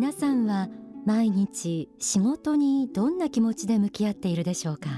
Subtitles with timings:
[0.00, 0.68] 皆さんは
[1.06, 4.90] 毎日仕事にどんな気持ちで向き合っているでしょうか？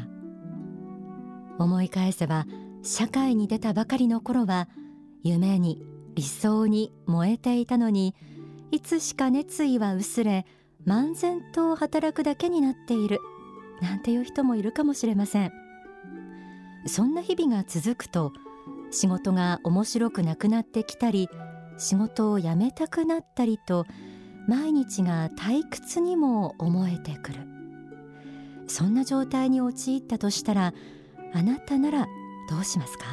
[1.59, 2.45] 思い返せば
[2.83, 4.69] 社会に出たばかりの頃は
[5.23, 5.83] 夢に
[6.17, 8.15] 理想に燃えていたのに
[8.73, 10.45] いつしか熱意は薄れ
[10.87, 13.21] 漫然と働くだけになっている
[13.81, 15.53] なんていう人もいるかもしれません。
[16.85, 18.35] そんな日々が続くと
[18.91, 21.31] 仕事が面白くなくなってきたり
[21.79, 23.87] 仕事を辞めたくなったりと
[24.51, 27.39] 毎日が退屈にも思えてくる。
[28.67, 30.75] そんな状態に陥ったとしたら
[31.33, 32.09] あなたなら
[32.49, 33.05] どうしますか？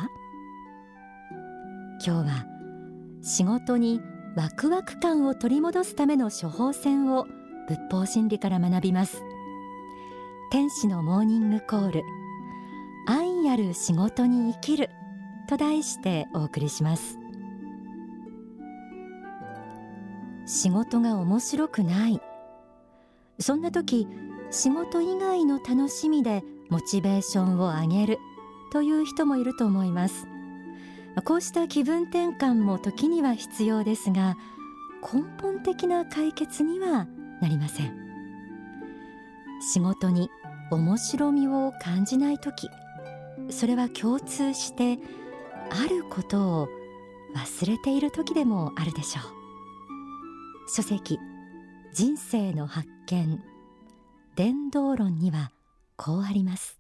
[2.04, 2.46] 今日は
[3.22, 4.02] 仕事に
[4.36, 7.28] ワクワク感を取り戻すための処方箋を
[7.68, 9.22] 仏法真理から学びます。
[10.52, 12.04] 天使のモーニングコール
[13.08, 14.90] 愛ある仕事に生きる
[15.48, 17.20] と題してお送りします。
[20.48, 22.22] 仕事が面白くない。
[23.40, 24.08] そんな時
[24.50, 28.18] 仕事以外の楽しみでモチベーションを上げる
[28.72, 30.28] という人もいると思います。
[31.24, 34.38] こうした気分転換も時には必要ですが
[35.02, 37.08] 根本的な解決には
[37.42, 38.08] なりません。
[39.62, 40.30] 仕事に
[40.72, 42.70] 面白みを感じない時
[43.50, 45.00] それは共通して
[45.70, 46.70] あることを
[47.36, 49.37] 忘れている時でもあるでしょう。
[50.70, 51.18] 書籍
[51.94, 53.42] 人生の発見
[54.36, 55.52] 伝道論には
[55.96, 56.78] こうあります。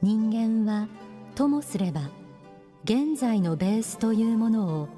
[0.00, 0.32] 人
[0.66, 0.88] 間は
[1.34, 2.10] ともすれば
[2.84, 4.88] 現在のベースというものを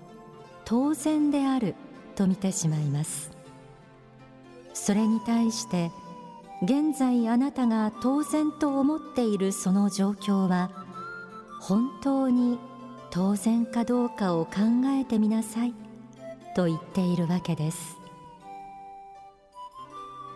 [0.64, 1.74] 当然である
[2.14, 3.33] と見てしまいます。
[4.84, 5.90] それに対して
[6.62, 10.70] 現在あなたが当然と思っているその状況は
[11.58, 12.58] 本当に
[13.10, 14.52] 当然かどうかを考
[15.00, 15.72] えてみなさい
[16.54, 17.96] と言っているわけです。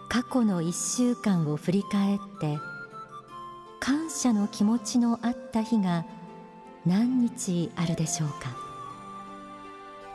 [0.09, 2.57] 過去の一週間を振り返って
[3.81, 6.07] 感謝の気持ちのあった日が
[6.87, 8.57] 何日あるでしょうか。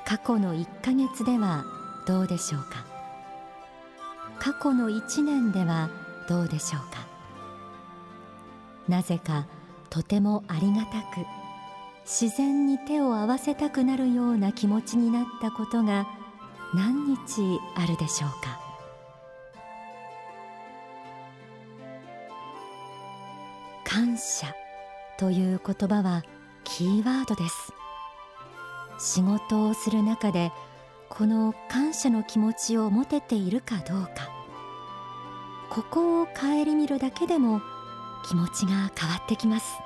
[0.07, 1.65] 過去の1ヶ月では
[2.07, 2.92] どうでしょうか。
[4.43, 5.89] 過去の1年では
[6.27, 7.07] どうでしょうか？
[8.89, 9.47] なぜか
[9.89, 11.25] とてもありがたく
[12.03, 16.05] 自然に手を合わせたくなるような気持ちになったことが
[16.73, 17.17] 何日
[17.77, 18.59] あるでしょうか？
[23.85, 24.53] 感謝
[25.17, 26.21] という言葉は
[26.65, 27.71] キーワードです。
[28.99, 30.51] 仕事をする中で
[31.07, 34.32] この感謝の気持ちを持てているかどうか。
[35.73, 37.59] ここを顧みるだけでも
[38.27, 39.79] 気持ちが変わってきます。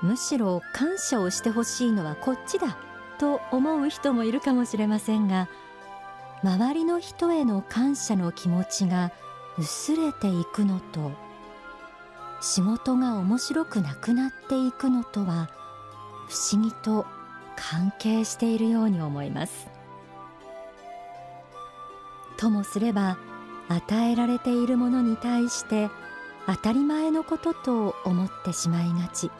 [0.00, 2.78] むしろ感謝をしてほしいのはこっちだ
[3.18, 5.48] と思う人もいるかもしれませんが
[6.44, 9.10] 周りの人への感謝の気持ちが
[9.58, 11.10] 薄れていくのと
[12.40, 15.50] 仕事が面白くなくなっていくのとは
[16.28, 17.04] 不思議と
[17.56, 19.66] 関係しているように思います。
[22.36, 23.18] ともすれば
[23.68, 25.90] 与えられているものに対して
[26.46, 29.30] 当たり前のことと思ってしまいがち。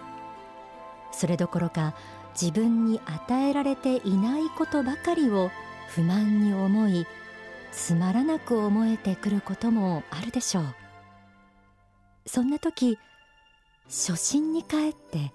[1.12, 1.94] それどころか
[2.40, 5.50] 自分に与えられていないことばかりを
[5.88, 7.06] 不満に思い
[7.72, 10.64] つまらなく思えてくることもあるでしょう。
[12.26, 12.98] そんな時
[13.86, 15.32] 初心に帰って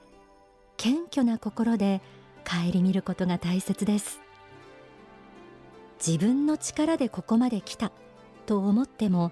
[0.78, 2.02] 謙虚な心で
[2.48, 4.20] 顧みることが大切です。
[6.06, 7.92] 自分の力でここまで来た。
[8.46, 9.32] と思っても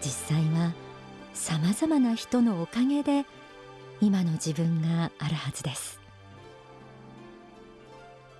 [0.00, 0.72] 実際は
[1.34, 3.24] さまざまな人のおかげで
[4.00, 6.00] 今の自分があるはずです。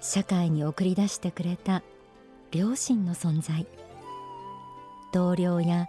[0.00, 1.82] 社会に送り出してくれた
[2.50, 3.66] 両親の存在。
[5.12, 5.88] 同僚や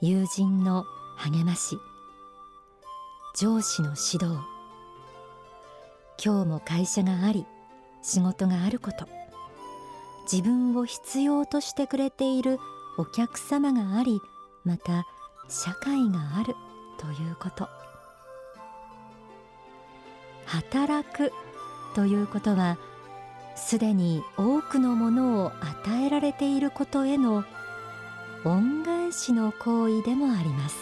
[0.00, 0.84] 友人の
[1.16, 1.78] 励まし。
[3.38, 4.40] 上司の指導。
[6.22, 7.46] 今日も会社があり
[8.02, 9.06] 仕事があること。
[10.30, 12.58] 自分を必要としてくれている
[12.98, 14.20] お客様があり
[14.64, 15.06] また
[15.48, 16.54] 社会がある
[16.98, 17.68] ということ。
[20.46, 21.32] 働く
[21.94, 22.78] ということは
[23.56, 27.44] すでに多くのものを与えられていることへの
[28.44, 30.76] 恩返しの行為でもあります。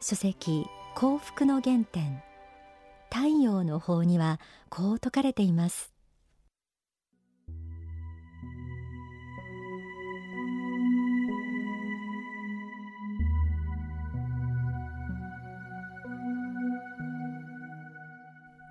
[0.00, 2.22] 書籍幸福の原点
[3.10, 5.92] 太陽の方にはこう説かれています。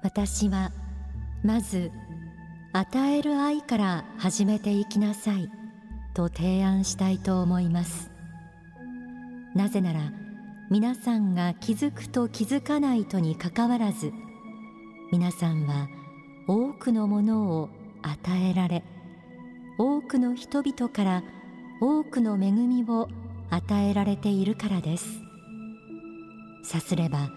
[0.08, 0.72] 私は
[1.44, 1.92] まず
[2.72, 5.52] 与える愛から始めていきなさい
[6.14, 8.10] と提案したいと思います。
[9.54, 10.14] なぜなら
[10.72, 14.14] 皆さんが気づくと気づかないとにかかわらず
[15.12, 15.90] 皆さんは
[16.48, 17.70] 多くのものを
[18.02, 18.86] 与えられ
[19.78, 21.24] 多くの人々から
[21.82, 23.10] 多くの恵みを
[23.50, 25.06] 与えられているからです。
[26.64, 27.30] さすれば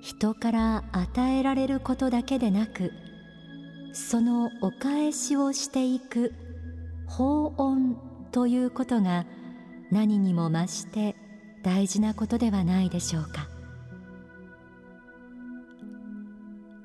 [0.00, 2.92] 人から与えられることだけでなく
[3.92, 6.32] そのお返しをしていく
[7.06, 7.96] 法恩
[8.32, 9.26] ということが
[9.90, 11.16] 何にも増して
[11.62, 13.48] 大事なことではないでしょうか。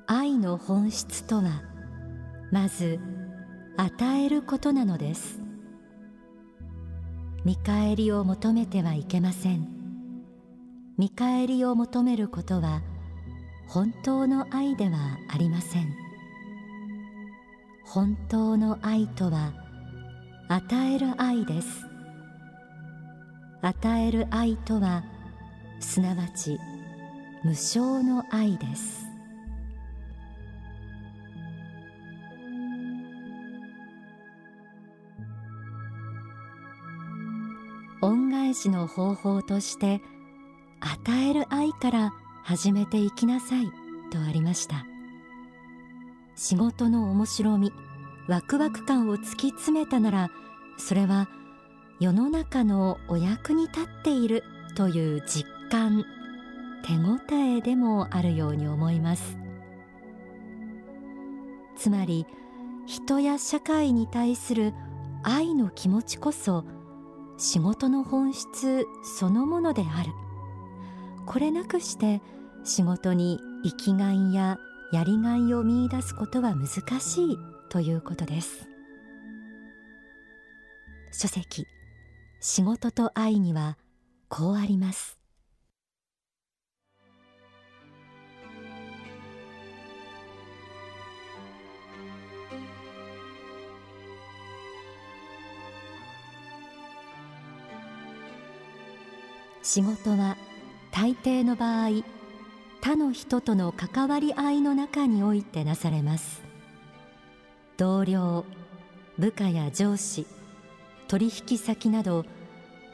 [0.08, 1.62] 愛の本質とは
[2.52, 3.00] まず
[3.76, 5.40] 与えることなのです。
[7.44, 9.68] 見返りを求めてはいけません。
[10.98, 12.82] 見返りを求めることは
[13.68, 15.94] 本当の愛ではありません。
[17.84, 19.52] 本当の愛とは
[20.48, 21.86] 与える愛です。
[23.62, 25.04] 与える愛とは
[25.80, 26.58] すなわち
[27.42, 29.06] 無償の愛です。
[38.02, 40.00] 恩返しの方法として
[40.80, 42.12] 与える愛から
[42.48, 43.72] 始めていきなさい。
[44.12, 44.86] とありました。
[46.36, 47.72] 仕事の面白み
[48.28, 50.30] ワクワク感を突き詰めたなら
[50.78, 51.28] それは
[51.98, 54.44] 世の中のお役に立っている
[54.76, 56.04] という実感
[56.84, 59.36] 手応えでもあるように思います。
[61.76, 62.26] つまり
[62.86, 64.72] 人や社会に対する
[65.24, 66.64] 愛の気持ちこそ
[67.38, 70.12] 仕事の本質そのものである。
[71.26, 72.22] これなくして
[72.64, 74.58] 仕事に生きがいや
[74.92, 76.68] やりがいを見いだすことは難
[77.00, 77.38] しい
[77.68, 78.68] ということです。
[81.12, 81.66] 書籍
[82.40, 83.76] 仕事と愛には
[84.28, 85.18] こうあります。
[99.62, 100.36] 仕事は
[100.98, 101.88] 大抵の場合
[102.80, 106.42] 他の人との関わり合いの中においてなされます。
[107.76, 108.46] 同僚
[109.18, 110.26] 部下や上司
[111.06, 112.24] 取引先など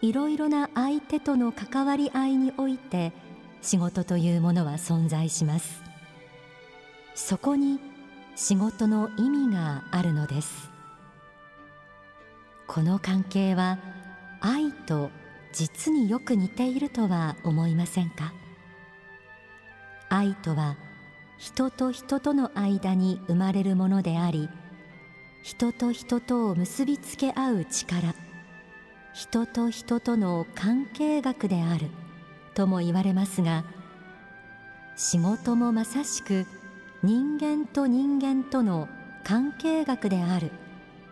[0.00, 3.12] いろいろな相手との関わり合いにおいて
[3.60, 5.81] 仕事というものは存在します。
[7.14, 7.78] そこに
[8.34, 10.72] 仕事の意味があるのです。
[12.66, 13.78] この関係は
[14.40, 15.10] 愛と
[15.52, 18.32] 実によく似ているとは思いませんか？
[20.08, 20.76] 愛とは
[21.38, 24.49] 人と人との間に生まれるものであり
[25.43, 28.14] 人と人とを結びつけ合う力
[29.12, 31.88] 人と人との関係学である
[32.54, 33.64] とも言われますが
[34.96, 36.46] 仕事もまさしく
[37.02, 38.88] 人間と人間との
[39.25, 40.50] 関係学である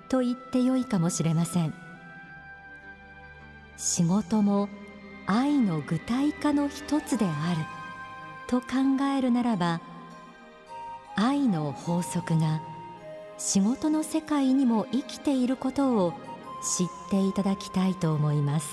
[0.08, 1.89] と言ってよいかもしれません。
[3.80, 4.68] 仕事も
[5.26, 7.64] 愛の具体化の一つである。
[8.46, 9.80] と考えるならば
[11.16, 12.60] 愛の法則が
[13.38, 16.12] 仕事の世界にも生きていることを
[16.62, 18.68] 知っていただきたいと思います。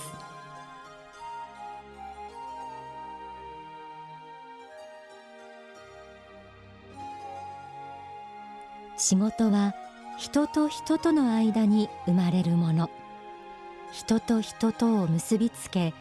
[8.98, 9.74] 仕事は
[10.18, 12.90] 人と人との間に生まれるもの。
[13.92, 15.94] 人と人とを結びつけ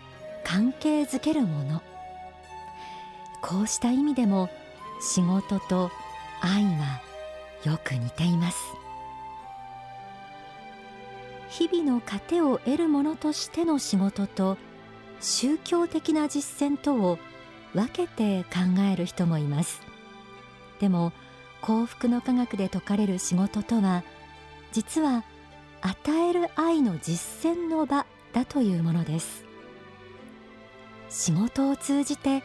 [0.45, 1.83] 関係づけるもの。
[3.43, 4.49] こうした意味でも
[5.01, 5.91] 仕事と
[6.41, 7.01] 愛は
[7.65, 8.59] よく似ています。
[11.49, 14.59] 日々の糧を得るものとしての仕事と
[15.21, 17.19] 宗教的な実践とを
[17.73, 19.81] 分けて考える人もいます。
[20.81, 21.13] でも
[21.63, 24.03] 幸福の科学で説かれる仕事とは
[24.73, 25.25] 実は
[25.83, 29.45] 与える愛の実践の場だというものです。
[31.09, 32.43] 仕事を通じて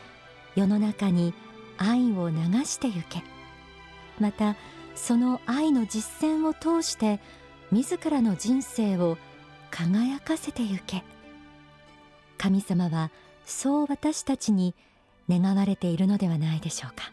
[0.55, 1.33] 世の中に
[1.77, 3.23] 愛を流してゆけ。
[4.19, 4.55] また
[4.95, 7.19] その愛の実践を通して
[7.71, 9.17] 自らの人生を
[9.71, 11.03] 輝かせてゆけ。
[12.37, 13.11] 神様は
[13.45, 14.75] そう私たちに
[15.29, 17.11] 願われているのではないでしょうか。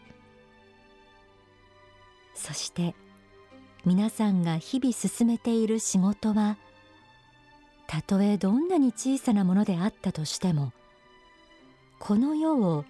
[2.35, 2.95] そして
[3.85, 6.57] 皆さんが日々進めている仕事は
[7.87, 10.73] たとえどんなに小さなものであったとしても
[11.99, 12.85] この世を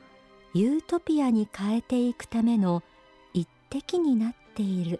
[0.53, 2.83] ユートピアに変えていくための
[3.33, 4.99] 一滴になっている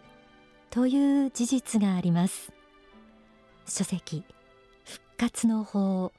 [0.70, 2.52] という事実があります。
[3.68, 4.24] 書籍
[4.84, 6.12] 復活の法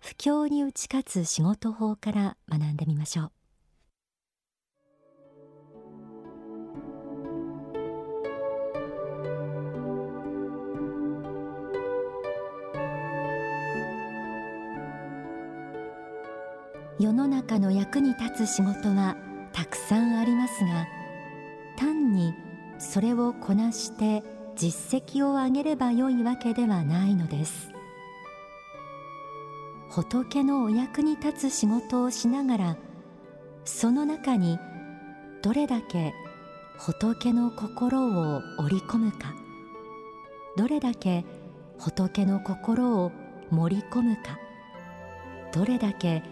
[0.00, 3.35] 不況に打ち勝つ仕事法から学んでみましょう。
[16.98, 19.16] 世の中の役に立つ仕事は
[19.52, 20.86] たくさんありますが
[21.76, 22.34] 単に
[22.78, 24.22] それをこなして
[24.56, 27.70] 実績を上げればよいわけではないのです。
[29.90, 32.76] 仏のお役に立つ仕事をしながら
[33.64, 34.58] その中に
[35.42, 36.14] どれだけ
[36.78, 39.34] 仏の心を織り込むか。
[40.56, 41.24] どれだけ
[41.78, 43.12] 仏の心を
[43.50, 44.38] 盛り込むか。
[45.52, 46.22] どれだけ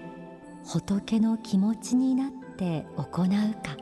[0.64, 3.26] 仏の気持ちになって行う
[3.62, 3.76] か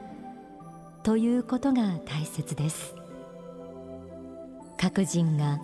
[1.03, 2.95] ということが大切です。
[4.79, 5.61] 各人が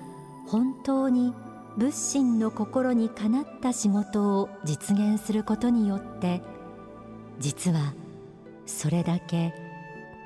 [0.47, 1.35] 本当に
[1.77, 6.41] 仏心の心にかなった仕事を実現することによって
[7.39, 7.95] 実は
[8.67, 9.55] それだけ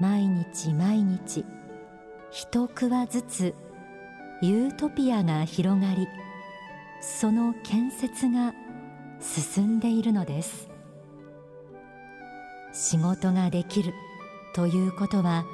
[0.00, 1.44] 毎日毎日
[2.30, 3.54] 一区話ずつ
[4.42, 6.08] ユートピアが広がり
[7.00, 8.54] その建設が
[9.20, 10.71] 進んでいるのです。
[12.72, 13.94] 仕事ができる
[14.54, 15.44] ということは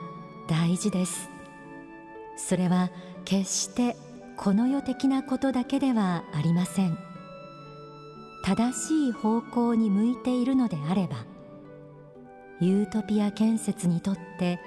[0.48, 1.30] 大事です。
[2.36, 2.90] それは
[3.24, 3.96] 決して
[4.36, 6.96] この世的なことだけではありません。
[8.44, 11.26] 正しい方向に向いているのであれば
[12.60, 14.60] ユートピア建設にとって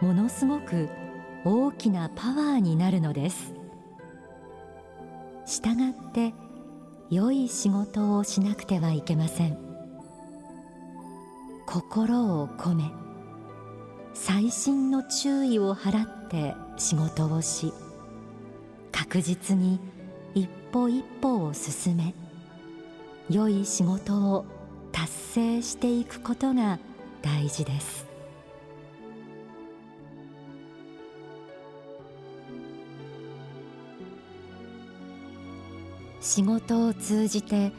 [0.00, 0.88] ものすごく
[1.44, 3.54] 大きなパワーになるのです。
[5.46, 6.34] したがって
[7.10, 9.61] 良い仕事をしなくてはいけません。
[11.66, 12.90] 心を込め
[14.14, 17.72] 細心の注意を払って仕事をし
[18.90, 19.80] 確実に
[20.34, 22.14] 一歩一歩を進め
[23.30, 24.44] 良い仕事を
[24.90, 26.78] 達成していくことが
[27.22, 28.06] 大事です。
[36.20, 37.72] 仕事を通じて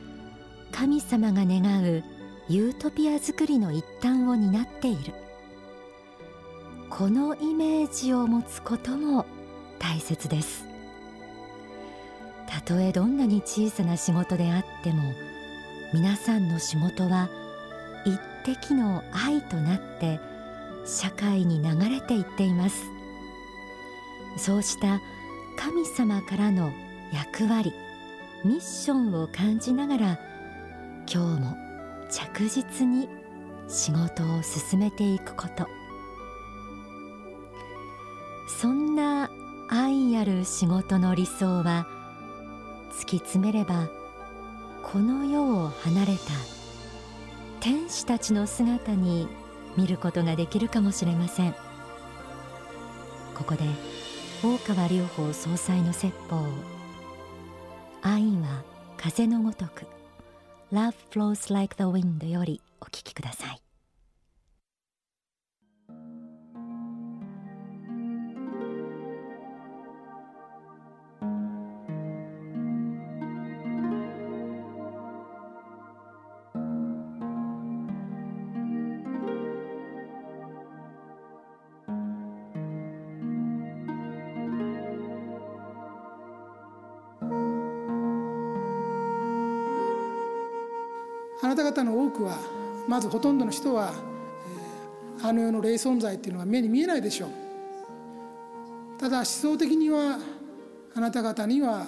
[0.71, 2.03] 神様が願う
[2.49, 5.13] ユートピア作りの一端を担っている。
[6.89, 9.25] このイメージを持つことも
[9.79, 10.65] 大切です。
[12.49, 15.01] たとえどんなに小さな仕事であっても
[15.93, 17.29] 皆さんの仕事は
[18.05, 20.19] 一滴の愛となって
[20.85, 22.83] 社会に流れていっています。
[24.37, 24.99] そうした
[25.57, 26.71] 神様からの
[27.13, 27.71] 役割
[28.43, 30.19] ミッションを感じながら
[31.11, 31.62] 今日も
[32.13, 33.09] 着実に
[33.67, 35.67] 仕事を進めていくこと。
[38.47, 39.31] そんな
[39.67, 41.87] 愛ある仕事の理想は
[42.91, 43.89] 突き詰めれば
[44.83, 46.21] この世を離れた
[47.59, 49.27] 天使たちの姿に
[49.75, 51.55] 見ることができるかもしれません。
[53.33, 53.65] ここで
[54.43, 56.45] 大川隆法総裁の説法。
[58.03, 58.61] 愛は
[58.97, 59.87] 風のごとく
[60.73, 63.61] Love flows like the wind よりお聴きください
[91.43, 92.37] あなた方の多くは
[92.87, 93.93] まずほとんどの人は、
[95.21, 97.29] あの世の霊存在っていうのは目に見えないでしょう。
[98.99, 100.19] ただ思想的には
[100.95, 101.85] あなた方には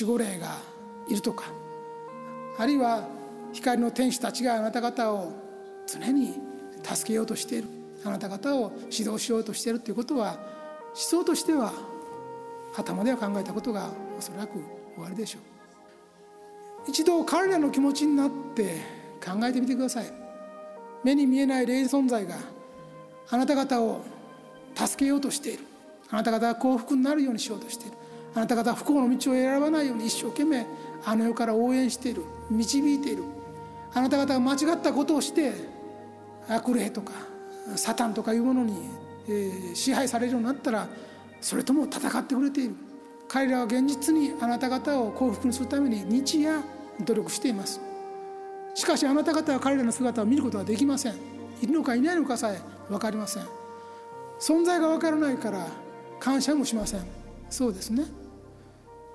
[0.00, 0.58] 守護霊が
[1.08, 1.44] いるとか
[2.58, 3.08] あるいは
[3.54, 5.32] 光の天使たちがあなた方を
[5.86, 6.34] 常に
[6.82, 7.68] 助けようとしている
[8.04, 11.72] あなた方を指導しようとしているということは思想としては
[12.76, 14.58] 頭では考えたことがおそらく
[14.94, 15.59] 終わりでしょう。
[16.86, 18.80] 一度彼らの気持ちになって
[19.24, 20.12] 考えてみてください。
[21.04, 22.36] 目に見えない霊存在が
[23.30, 24.02] あなた方を
[24.74, 25.64] 助けようとしている。
[26.10, 27.96] あなた方が幸福になるようにしようとしている。
[28.34, 30.66] あなた方は不幸の道を選ばないように一生懸命
[31.04, 32.24] あの世から応援している。
[32.50, 33.24] 導いている。
[33.94, 35.52] あなた方が間違ったことをして
[36.48, 37.12] 悪霊とか
[37.76, 38.74] サタンとかいうものに、
[39.74, 40.88] 支配されるようになったら
[41.40, 42.74] それとも戦ってくれている。
[43.32, 46.64] 彼らは現実にあなた方を幸福にするために日夜
[47.04, 47.80] 努力しています。
[48.74, 51.14] しかしあなた方は彼らの姿を見ることはできません。
[51.62, 53.44] いるのかいないのかさえ分かりません。
[54.40, 55.68] 存在がわからないから
[56.18, 57.06] 感謝もしません。
[57.48, 58.06] そうですね。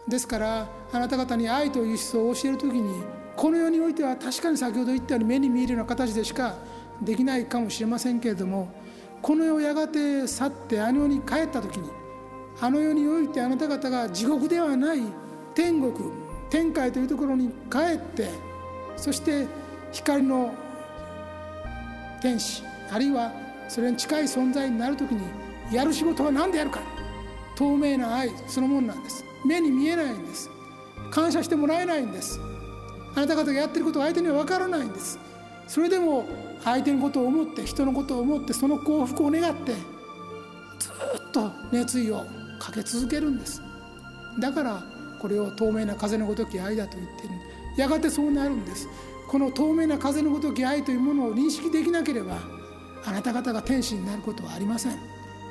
[0.08, 3.04] ですからあなた方に愛という思想を教える時に
[3.36, 6.56] この世においては確かに先ほど言ったように目に見えるような形でしか
[7.02, 8.72] できないかもしれませんけれども
[9.22, 12.05] この世をやがて去ってあの世に帰った時に
[12.62, 15.02] あの世においてあなた方が地獄ではない
[15.54, 15.94] 天国
[16.50, 18.30] 天界というところに帰って
[18.96, 19.48] そして
[19.92, 20.54] 光の
[22.22, 23.32] 天使あるいは
[23.68, 26.80] それに近い存在になる時にやる仕事は何でやるか。
[27.56, 29.24] 透明な愛そのものなんです。
[29.46, 30.50] 目に見えないんです。
[31.12, 32.40] 感謝してもらえないんです。
[33.16, 35.18] あなた方がやってることが相手には分からないんです。
[35.68, 36.26] それでも
[36.64, 42.24] 相手のことを思って人のことを思ってその幸福を願ってずっと熱意を
[42.60, 43.62] かけ続けるんです。
[44.40, 44.84] だから
[45.20, 47.30] これを透明な風のごとき愛だと言ってる。
[47.78, 48.88] やがてそうなるんです。
[49.28, 52.38] この透明な風のごとき愛というものを認識できなければ
[53.04, 54.98] あなた方が天使になることはありません。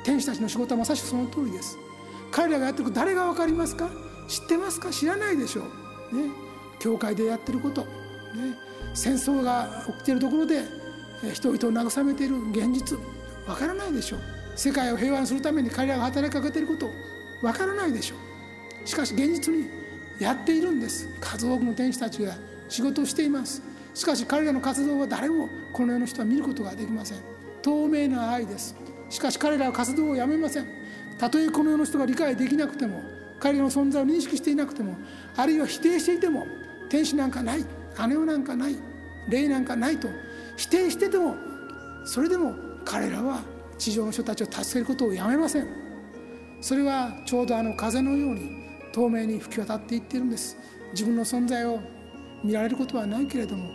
[0.03, 1.77] 天使たちの仕事はまさしくその通りです。
[2.31, 3.89] 彼らがやってること誰が分かりますか？
[4.27, 4.89] 知ってますか？
[4.91, 5.63] 知らないでしょ
[6.11, 6.15] う。
[6.15, 6.29] ね。
[6.79, 7.87] 教会でやってること、ね、
[8.93, 10.63] 戦争が起きているところで
[11.33, 12.97] 人々を慰めている現実。
[13.47, 14.19] わからないでしょう。
[14.55, 16.91] 世界を平和にするために彼らが働きかけていること
[17.41, 18.15] わからないでしょ
[18.83, 18.87] う。
[18.87, 19.67] しかし現実に
[20.19, 21.09] やっているんです。
[21.19, 22.35] 数多くの天使たちが
[22.69, 23.61] 仕事をしています。
[23.93, 27.17] しかし彼らの活動は誰もこの世の人は見ることができません。
[27.61, 28.75] 透明な愛です。
[29.09, 30.67] しかし彼らは活動をやめません。
[31.17, 33.01] たとえこの世の人が理解できなくても
[33.39, 34.97] 彼らの存在を認識していなくても
[35.35, 36.47] あるいは否定していても
[36.89, 37.65] 天使なんかない。
[38.07, 38.75] 姉をなんかない。
[39.27, 40.07] 霊なんかないと
[40.55, 41.35] 否定してても
[42.05, 42.53] それでも
[42.85, 43.41] 彼らは
[43.77, 45.67] 地上の人たちを助けることをやめません。
[46.61, 48.49] それはちょうどあの風のように
[48.91, 50.57] 透明に吹き渡っていってるんです。
[50.91, 51.79] 自分の存在を
[52.43, 53.69] 見られることはないけれども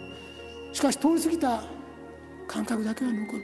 [0.72, 1.62] しかし通り過ぎた
[2.46, 3.42] 感覚だけは残る。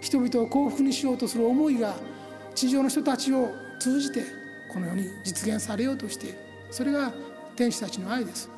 [0.00, 1.94] 人々を幸福にしようとする思いが
[2.54, 4.22] 地上の人たちを通じて
[4.72, 6.38] この世に実現されようとしている
[6.70, 7.12] それが
[7.56, 8.50] 天使たちの愛です。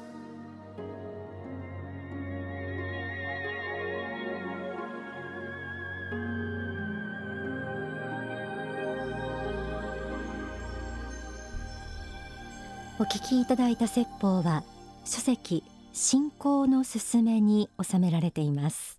[12.98, 14.64] お聞きいただいた説法は
[15.04, 18.98] 書籍信仰のすすめに収められています。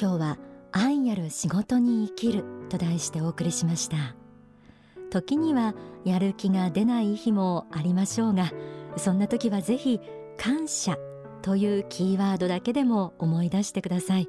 [0.00, 0.38] 今日は
[0.70, 3.96] 愛ある仕事に生きると題してお送りしました。
[5.10, 8.52] 時にはやる気が出ない日もありましょうが
[8.96, 10.00] そんな時はぜひ
[10.38, 10.96] 感謝
[11.42, 14.28] というキーワードだけでも思い出してください。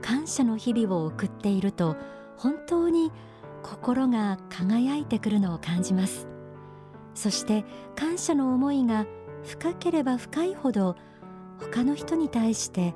[0.00, 1.96] 感謝の日々を送っていると
[2.36, 3.10] 本当に
[3.62, 6.28] 心が輝いてくるのを感じます。
[7.14, 9.06] そして感謝の思いが
[9.44, 10.96] 深ければ深いほど
[11.58, 12.94] 他の人に対して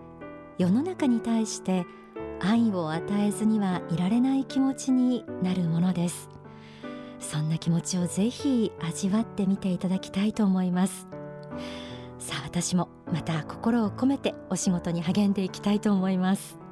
[0.59, 1.85] 世の中に対して
[2.41, 6.29] 愛を与えずにはいられない気持ちになるものです。
[7.19, 11.07] そんな気持ちをぜひ味わってみていただきたいと思います。
[12.19, 16.66] さあ私もまた心を込めてお仕事に励んでいきたいと思います。